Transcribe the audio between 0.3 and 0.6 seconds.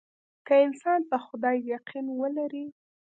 که